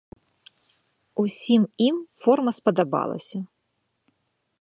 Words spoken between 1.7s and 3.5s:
ім форма спадабалася.